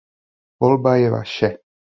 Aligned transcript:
Volba 0.63 0.95
je 1.03 1.13
vaše. 1.17 1.55